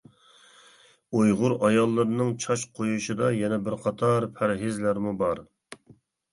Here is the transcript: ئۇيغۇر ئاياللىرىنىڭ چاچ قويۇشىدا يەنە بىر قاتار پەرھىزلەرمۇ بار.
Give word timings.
ئۇيغۇر 1.19 1.55
ئاياللىرىنىڭ 1.67 2.33
چاچ 2.47 2.65
قويۇشىدا 2.81 3.31
يەنە 3.43 3.61
بىر 3.69 3.79
قاتار 3.87 4.29
پەرھىزلەرمۇ 4.41 5.17
بار. 5.25 5.47